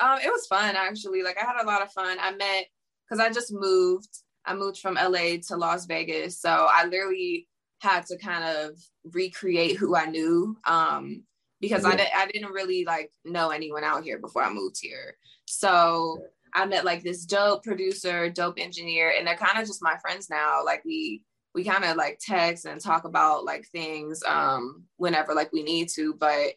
Um, 0.00 0.18
it 0.24 0.30
was 0.30 0.46
fun 0.46 0.74
actually. 0.76 1.22
Like 1.22 1.36
I 1.40 1.46
had 1.46 1.62
a 1.62 1.66
lot 1.66 1.82
of 1.82 1.92
fun. 1.92 2.16
I 2.20 2.32
met 2.32 2.66
because 3.08 3.24
I 3.24 3.32
just 3.32 3.52
moved. 3.52 4.08
I 4.44 4.54
moved 4.54 4.78
from 4.78 4.94
LA 4.94 5.36
to 5.48 5.56
Las 5.56 5.86
Vegas, 5.86 6.40
so 6.40 6.48
I 6.48 6.86
literally 6.86 7.46
had 7.80 8.06
to 8.06 8.16
kind 8.18 8.44
of 8.44 8.78
recreate 9.04 9.76
who 9.76 9.96
I 9.96 10.06
knew 10.06 10.56
um, 10.66 11.24
because 11.60 11.82
yeah. 11.82 11.90
I, 11.90 11.96
di- 11.96 12.12
I 12.16 12.26
didn't 12.26 12.52
really 12.52 12.84
like 12.84 13.10
know 13.24 13.50
anyone 13.50 13.84
out 13.84 14.04
here 14.04 14.18
before 14.18 14.42
I 14.42 14.52
moved 14.52 14.76
here. 14.80 15.16
So 15.46 16.22
I 16.54 16.66
met 16.66 16.84
like 16.84 17.02
this 17.02 17.24
dope 17.24 17.64
producer, 17.64 18.28
dope 18.30 18.58
engineer, 18.58 19.14
and 19.16 19.26
they're 19.26 19.36
kind 19.36 19.60
of 19.60 19.66
just 19.66 19.82
my 19.82 19.96
friends 19.98 20.28
now. 20.30 20.64
Like 20.64 20.84
we 20.84 21.22
we 21.54 21.64
kind 21.64 21.84
of 21.84 21.96
like 21.96 22.20
text 22.20 22.64
and 22.64 22.80
talk 22.80 23.04
about 23.04 23.44
like 23.44 23.66
things 23.72 24.22
um, 24.26 24.84
whenever 24.96 25.34
like 25.34 25.52
we 25.52 25.62
need 25.62 25.88
to, 25.90 26.14
but 26.14 26.52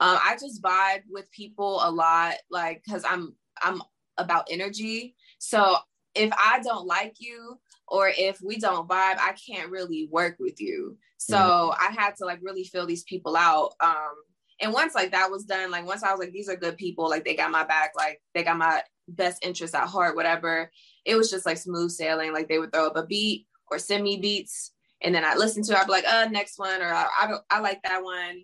um, 0.00 0.18
I 0.24 0.36
just 0.40 0.62
vibe 0.62 1.02
with 1.08 1.30
people 1.30 1.80
a 1.82 1.90
lot, 1.90 2.34
like 2.50 2.82
because 2.84 3.04
I'm 3.08 3.34
I'm 3.62 3.80
about 4.16 4.48
energy. 4.50 5.14
So 5.38 5.76
if 6.14 6.32
I 6.32 6.60
don't 6.62 6.86
like 6.86 7.16
you 7.18 7.58
or 7.88 8.08
if 8.08 8.40
we 8.42 8.58
don't 8.58 8.88
vibe, 8.88 9.18
I 9.18 9.34
can't 9.46 9.70
really 9.70 10.08
work 10.10 10.36
with 10.38 10.60
you. 10.60 10.96
So 11.16 11.36
mm-hmm. 11.36 11.82
I 11.82 12.00
had 12.00 12.16
to 12.16 12.24
like 12.24 12.40
really 12.42 12.64
fill 12.64 12.86
these 12.86 13.04
people 13.04 13.36
out. 13.36 13.74
Um, 13.80 14.14
and 14.60 14.72
once 14.72 14.94
like 14.94 15.12
that 15.12 15.30
was 15.30 15.44
done, 15.44 15.70
like 15.70 15.86
once 15.86 16.02
I 16.02 16.10
was 16.10 16.20
like, 16.20 16.32
these 16.32 16.48
are 16.48 16.56
good 16.56 16.76
people, 16.76 17.08
like 17.08 17.24
they 17.24 17.34
got 17.34 17.50
my 17.50 17.64
back, 17.64 17.92
like 17.96 18.20
they 18.34 18.42
got 18.42 18.56
my 18.56 18.82
best 19.08 19.44
interest 19.44 19.74
at 19.74 19.88
heart, 19.88 20.16
whatever. 20.16 20.70
It 21.04 21.16
was 21.16 21.30
just 21.30 21.46
like 21.46 21.58
smooth 21.58 21.90
sailing. 21.90 22.32
Like 22.32 22.48
they 22.48 22.58
would 22.58 22.72
throw 22.72 22.86
up 22.86 22.96
a 22.96 23.04
beat 23.04 23.46
or 23.70 23.78
send 23.78 24.04
me 24.04 24.18
beats, 24.18 24.72
and 25.02 25.14
then 25.14 25.24
I 25.24 25.34
listen 25.34 25.62
to 25.64 25.72
it. 25.72 25.78
I'd 25.78 25.86
be 25.86 25.92
like, 25.92 26.06
uh, 26.06 26.28
next 26.30 26.58
one, 26.58 26.80
or 26.80 26.92
I, 26.92 27.06
I, 27.20 27.34
I 27.50 27.60
like 27.60 27.82
that 27.82 28.02
one 28.02 28.42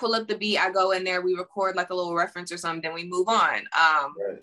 pull 0.00 0.14
up 0.14 0.26
the 0.26 0.36
beat, 0.36 0.58
I 0.58 0.70
go 0.70 0.92
in 0.92 1.04
there, 1.04 1.20
we 1.20 1.34
record 1.34 1.76
like 1.76 1.90
a 1.90 1.94
little 1.94 2.14
reference 2.14 2.50
or 2.50 2.56
something, 2.56 2.80
then 2.80 2.94
we 2.94 3.04
move 3.04 3.28
on. 3.28 3.58
Um, 3.78 4.14
right. 4.26 4.42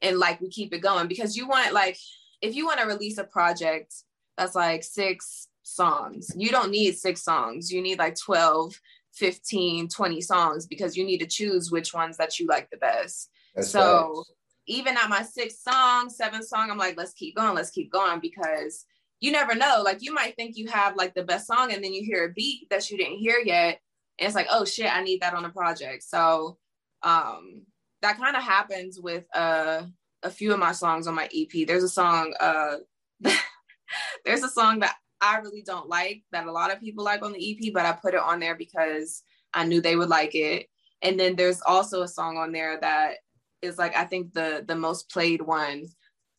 And 0.00 0.18
like 0.18 0.40
we 0.40 0.48
keep 0.48 0.72
it 0.72 0.78
going 0.78 1.06
because 1.06 1.36
you 1.36 1.46
want 1.46 1.74
like 1.74 1.98
if 2.40 2.54
you 2.54 2.66
want 2.66 2.80
to 2.80 2.86
release 2.86 3.18
a 3.18 3.24
project 3.24 3.94
that's 4.36 4.54
like 4.54 4.84
six 4.84 5.48
songs, 5.62 6.30
you 6.36 6.50
don't 6.50 6.70
need 6.70 6.96
six 6.96 7.22
songs. 7.22 7.72
You 7.72 7.82
need 7.82 7.98
like 7.98 8.16
12, 8.16 8.80
15, 9.14 9.88
20 9.88 10.20
songs 10.20 10.66
because 10.66 10.96
you 10.96 11.04
need 11.04 11.18
to 11.18 11.26
choose 11.26 11.70
which 11.70 11.92
ones 11.92 12.16
that 12.16 12.38
you 12.38 12.46
like 12.46 12.70
the 12.70 12.76
best. 12.76 13.30
That's 13.54 13.70
so 13.70 14.12
nice. 14.14 14.24
even 14.66 14.96
at 14.96 15.08
my 15.08 15.22
sixth 15.22 15.58
song, 15.60 16.10
seventh 16.10 16.46
song, 16.46 16.70
I'm 16.70 16.78
like, 16.78 16.96
let's 16.96 17.14
keep 17.14 17.36
going, 17.36 17.54
let's 17.54 17.70
keep 17.70 17.92
going 17.92 18.20
because 18.20 18.84
you 19.20 19.32
never 19.32 19.54
know. 19.54 19.82
Like 19.84 19.98
you 20.00 20.14
might 20.14 20.36
think 20.36 20.56
you 20.56 20.68
have 20.68 20.96
like 20.96 21.14
the 21.14 21.24
best 21.24 21.46
song 21.46 21.72
and 21.72 21.82
then 21.82 21.92
you 21.92 22.04
hear 22.04 22.24
a 22.24 22.32
beat 22.32 22.68
that 22.70 22.90
you 22.90 22.96
didn't 22.96 23.18
hear 23.18 23.38
yet 23.44 23.80
and 24.18 24.26
it's 24.26 24.34
like, 24.34 24.48
oh 24.50 24.64
shit, 24.64 24.94
I 24.94 25.02
need 25.02 25.22
that 25.22 25.34
on 25.34 25.44
a 25.44 25.50
project. 25.50 26.02
So 26.02 26.58
um, 27.02 27.62
that 28.02 28.18
kind 28.18 28.36
of 28.36 28.42
happens 28.42 28.98
with 29.00 29.24
uh, 29.34 29.82
a 30.22 30.30
few 30.30 30.52
of 30.52 30.58
my 30.58 30.72
songs 30.72 31.06
on 31.06 31.14
my 31.14 31.28
EP. 31.34 31.66
There's 31.66 31.84
a 31.84 31.88
song, 31.88 32.34
uh, 32.40 32.76
there's 34.24 34.42
a 34.42 34.48
song 34.48 34.80
that 34.80 34.96
I 35.20 35.38
really 35.38 35.62
don't 35.62 35.88
like 35.88 36.22
that 36.32 36.46
a 36.46 36.52
lot 36.52 36.72
of 36.72 36.80
people 36.80 37.04
like 37.04 37.22
on 37.22 37.32
the 37.32 37.50
EP, 37.50 37.72
but 37.72 37.86
I 37.86 37.92
put 37.92 38.14
it 38.14 38.20
on 38.20 38.40
there 38.40 38.54
because 38.54 39.22
I 39.54 39.64
knew 39.64 39.80
they 39.80 39.96
would 39.96 40.08
like 40.08 40.34
it. 40.34 40.66
And 41.02 41.18
then 41.18 41.36
there's 41.36 41.60
also 41.62 42.02
a 42.02 42.08
song 42.08 42.36
on 42.36 42.52
there 42.52 42.78
that 42.80 43.16
is 43.62 43.78
like 43.78 43.96
I 43.96 44.04
think 44.04 44.32
the 44.32 44.64
the 44.66 44.76
most 44.76 45.10
played 45.10 45.42
one, 45.42 45.86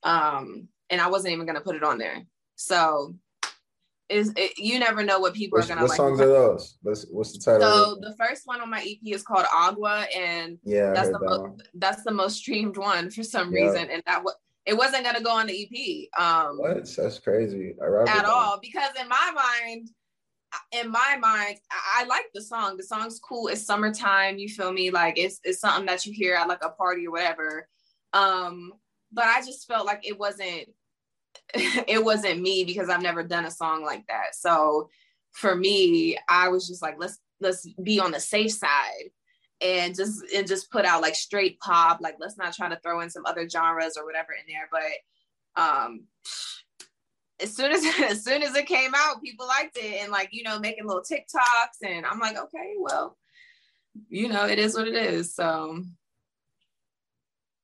um, 0.04 0.68
and 0.90 1.02
I 1.02 1.08
wasn't 1.08 1.34
even 1.34 1.46
gonna 1.46 1.62
put 1.62 1.76
it 1.76 1.84
on 1.84 1.98
there. 1.98 2.24
So 2.56 3.16
is 4.10 4.34
it, 4.36 4.58
you 4.58 4.80
never 4.80 5.04
know 5.04 5.20
what 5.20 5.34
people 5.34 5.60
are 5.60 5.62
gonna 5.62 5.82
what 5.82 5.92
like. 5.92 6.00
What 6.00 6.08
songs 6.08 6.22
are 6.22 6.28
those? 6.28 6.78
What's, 6.82 7.06
what's 7.12 7.34
the 7.34 7.40
title? 7.40 7.62
So 7.62 7.98
the 8.02 8.16
first 8.18 8.44
one 8.46 8.60
on 8.60 8.70
my 8.70 8.82
EP 8.82 9.14
is 9.14 9.24
called 9.24 9.46
Agua, 9.54 10.08
and 10.16 10.58
yeah, 10.64 10.94
that's 10.94 11.10
the 11.10 11.20
that 11.20 11.26
most 11.26 11.64
that's 11.76 12.04
the 12.04 12.12
most 12.12 12.38
streamed 12.38 12.78
one 12.78 13.12
for 13.12 13.24
some 13.24 13.54
yeah. 13.54 13.66
reason, 13.66 13.90
and 13.92 14.02
that 14.06 14.24
was 14.24 14.36
it 14.66 14.76
wasn't 14.76 15.04
gonna 15.04 15.22
go 15.22 15.32
on 15.32 15.48
the 15.48 16.10
EP. 16.14 16.22
Um, 16.22 16.58
what? 16.58 16.90
That's 16.96 17.20
crazy. 17.20 17.76
at 18.08 18.26
all 18.26 18.60
because 18.62 18.92
in 19.00 19.08
my 19.08 19.32
mind, 19.34 19.90
in 20.72 20.92
my 20.92 21.18
mind, 21.20 21.58
I, 21.72 22.02
I, 22.02 22.06
like 22.06 22.26
the 22.34 22.42
song. 22.42 22.78
The 22.78 22.84
song's 22.84 23.20
cool. 23.20 23.48
It's 23.48 23.66
summertime. 23.66 24.38
You 24.38 24.50
feel 24.50 24.72
me? 24.72 24.92
Like 24.92 25.18
it's 25.18 25.40
it's 25.44 25.60
something 25.60 25.86
that 25.86 26.06
you 26.06 26.14
hear 26.14 26.36
at 26.36 26.48
like 26.48 26.64
a 26.64 26.70
party 26.70 27.08
or 27.08 27.12
whatever. 27.12 27.68
Um, 28.14 28.74
but 29.12 29.26
I 29.26 29.42
just 29.42 29.68
felt 29.68 29.86
like 29.86 30.08
it 30.08 30.20
wasn't 30.20 30.70
it 31.54 32.04
wasn't 32.04 32.42
me 32.42 32.64
because 32.64 32.90
I've 32.90 33.02
never 33.02 33.24
done 33.24 33.46
a 33.46 33.52
song 33.52 33.84
like 33.84 34.06
that. 34.08 34.36
So 34.36 34.90
for 35.32 35.56
me, 35.56 36.18
I 36.28 36.50
was 36.50 36.68
just 36.68 36.82
like, 36.82 36.96
let's 37.00 37.18
let's 37.42 37.68
be 37.82 38.00
on 38.00 38.12
the 38.12 38.20
safe 38.20 38.52
side 38.52 39.12
and 39.62 39.96
just 39.96 40.24
and 40.34 40.48
just 40.48 40.72
put 40.72 40.86
out 40.86 41.02
like 41.02 41.16
straight 41.16 41.60
pop. 41.60 42.00
Like 42.02 42.16
let's 42.20 42.38
not 42.38 42.54
try 42.54 42.70
to 42.70 42.80
throw 42.84 43.02
in 43.02 43.10
some 43.10 43.26
other 43.26 43.48
genres 43.50 43.98
or 43.98 44.06
whatever 44.06 44.30
in 44.34 44.54
there. 44.54 44.70
But 44.72 45.62
um 45.62 46.06
as 47.42 47.56
soon 47.56 47.72
as 47.72 47.84
as 48.04 48.24
soon 48.24 48.44
as 48.44 48.56
it 48.56 48.66
came 48.68 48.92
out, 48.96 49.24
people 49.24 49.48
liked 49.48 49.78
it 49.78 50.02
and 50.02 50.12
like, 50.12 50.30
you 50.32 50.44
know, 50.44 50.60
making 50.60 50.86
little 50.86 51.04
TikToks. 51.04 51.88
And 51.88 52.06
I'm 52.06 52.20
like, 52.20 52.38
okay, 52.38 52.76
well, 52.80 53.18
you 54.10 54.28
know, 54.28 54.46
it 54.46 54.60
is 54.60 54.76
what 54.76 54.88
it 54.88 54.96
is. 54.96 55.34
So 55.36 55.84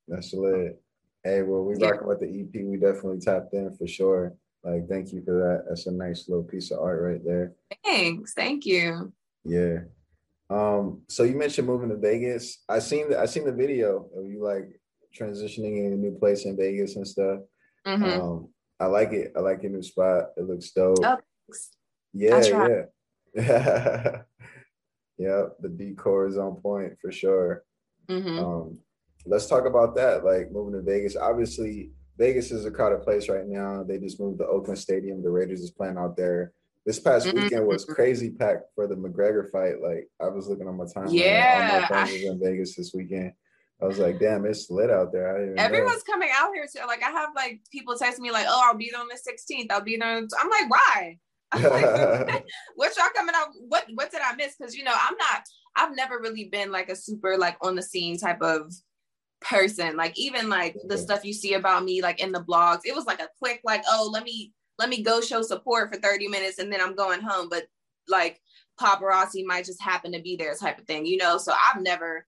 that's 0.07 0.34
lit. 0.34 0.81
Hey, 1.25 1.41
well, 1.41 1.63
we 1.63 1.75
yeah. 1.79 1.89
rocking 1.89 2.08
with 2.08 2.20
the 2.20 2.27
EP. 2.27 2.63
We 2.63 2.77
definitely 2.77 3.20
tapped 3.20 3.51
in 3.55 3.75
for 3.75 3.88
sure. 3.88 4.36
Like, 4.63 4.88
thank 4.88 5.12
you 5.12 5.24
for 5.25 5.34
that. 5.34 5.65
That's 5.67 5.88
a 5.88 5.91
nice 5.91 6.29
little 6.29 6.44
piece 6.44 6.70
of 6.70 6.77
art 6.77 7.01
right 7.01 7.25
there. 7.25 7.53
Thanks. 7.84 8.36
Thank 8.36 8.67
you. 8.67 9.12
Yeah. 9.44 9.79
Um, 10.51 11.01
so 11.10 11.24
you 11.24 11.36
mentioned 11.36 11.65
moving 11.65 11.89
to 11.89 11.98
Vegas. 11.98 12.63
I 12.70 12.77
seen 12.77 13.10
the 13.10 13.20
I 13.20 13.25
seen 13.25 13.44
the 13.44 13.51
video 13.51 14.08
of 14.15 14.27
you 14.27 14.44
like 14.44 14.79
transitioning 15.20 15.88
in 15.88 15.94
a 15.94 15.96
new 15.96 16.15
place 16.15 16.46
in 16.46 16.55
Vegas 16.55 16.96
and 16.96 17.08
stuff. 17.08 17.39
Mm-hmm. 17.88 18.22
Um, 18.22 18.50
I 18.79 18.86
like 18.86 19.12
it. 19.12 19.34
I 19.36 19.39
like 19.39 19.63
your 19.63 19.72
new 19.72 19.82
spot. 19.82 20.25
It 20.38 20.48
looks 20.48 20.70
dope. 20.72 21.00
Oh, 21.03 21.17
yeah, 22.13 22.44
yeah. 22.46 22.84
yeah, 25.17 25.44
the 25.60 25.70
decor 25.75 26.27
is 26.27 26.38
on 26.38 26.62
point 26.62 26.94
for 27.01 27.12
sure. 27.12 27.63
Mm-hmm. 28.08 28.39
Um, 28.39 28.79
let's 29.25 29.48
talk 29.48 29.65
about 29.65 29.96
that. 29.96 30.24
Like 30.24 30.51
moving 30.51 30.74
to 30.74 30.82
Vegas. 30.82 31.15
Obviously, 31.15 31.91
Vegas 32.17 32.51
is 32.51 32.65
a 32.65 32.72
crowded 32.72 33.03
place 33.03 33.29
right 33.29 33.46
now. 33.46 33.84
They 33.84 33.98
just 33.98 34.20
moved 34.20 34.39
the 34.39 34.48
Oakland 34.48 34.79
Stadium. 34.79 35.24
The 35.24 35.29
Raiders 35.29 35.62
is 35.62 35.72
playing 35.72 35.98
out 35.98 36.15
there. 36.15 36.53
This 36.86 37.00
past 37.00 37.25
mm-hmm. 37.25 37.44
weekend 37.44 37.65
was 37.65 37.84
crazy 37.84 38.29
packed 38.29 38.65
for 38.75 38.88
the 38.88 38.96
McGregor 38.96 39.50
fight. 39.51 39.82
Like 39.82 40.08
I 40.22 40.27
was 40.27 40.48
looking 40.48 40.67
on 40.67 40.77
my 40.77 40.86
time. 40.86 41.08
Yeah, 41.10 41.70
all 41.74 41.82
my 41.82 41.88
friends 41.88 42.12
was 42.12 42.24
in 42.24 42.39
Vegas 42.39 42.75
this 42.75 42.94
weekend. 42.94 43.34
I 43.82 43.86
was 43.86 44.00
like, 44.00 44.20
damn, 44.20 44.46
it's 44.46 44.70
lit 44.70 44.89
out 44.89 45.12
there. 45.12 45.53
Everyone's 45.58 46.03
know. 46.08 46.13
coming 46.13 46.29
out 46.34 46.51
here 46.53 46.65
too. 46.74 46.86
Like 46.88 47.03
I 47.03 47.10
have 47.10 47.29
like 47.36 47.62
people 47.72 47.98
text 47.98 48.20
me 48.20 48.32
like, 48.32 48.46
oh, 48.48 48.62
I'll 48.65 48.77
be 48.77 48.89
there 48.91 49.01
on 49.01 49.08
the 49.08 49.15
16th. 49.15 49.67
I'll 49.70 49.82
be 49.82 49.98
there. 49.98 50.17
I'm 50.17 50.50
like, 50.50 50.70
why? 50.70 51.17
like, 51.60 52.46
what 52.75 52.96
y'all 52.98 53.08
coming 53.15 53.36
out? 53.36 53.50
What 53.67 53.86
what 53.96 54.12
did 54.12 54.22
I 54.22 54.36
miss? 54.36 54.55
Because 54.58 54.75
you 54.75 54.84
know, 54.84 54.94
I'm 54.96 55.15
not. 55.17 55.44
I've 55.75 55.96
never 55.96 56.20
really 56.20 56.46
been 56.46 56.72
like 56.72 56.89
a 56.89 56.96
super 56.96 57.38
like 57.38 57.58
on 57.62 57.75
the 57.75 57.82
scene 57.82 58.17
type 58.17 58.41
of 58.41 58.72
person. 59.42 59.98
Like 59.98 60.18
even 60.18 60.50
like 60.50 60.75
the 60.88 60.98
stuff 60.98 61.25
you 61.25 61.34
see 61.34 61.54
about 61.54 61.84
me 61.84 62.01
like 62.01 62.22
in 62.22 62.32
the 62.32 62.44
blogs, 62.44 62.82
it 62.86 62.96
was 62.96 63.06
like 63.06 63.20
a 63.20 63.30
quick 63.39 63.62
like, 63.63 63.84
oh, 63.89 64.10
let 64.12 64.24
me 64.24 64.54
let 64.77 64.89
me 64.89 65.01
go 65.01 65.22
show 65.22 65.42
support 65.42 65.94
for 65.94 66.00
30 66.00 66.27
minutes 66.27 66.60
and 66.60 66.72
then 66.72 66.82
I'm 66.82 66.96
going 66.96 67.22
home. 67.22 67.50
But 67.50 67.65
like 68.08 68.42
paparazzi 68.80 69.46
might 69.46 69.65
just 69.65 69.82
happen 69.82 70.12
to 70.12 70.22
be 70.22 70.36
there 70.36 70.54
type 70.56 70.80
of 70.80 70.86
thing, 70.86 71.06
you 71.06 71.18
know? 71.18 71.38
So 71.38 71.54
I've 71.54 71.82
never 71.82 72.24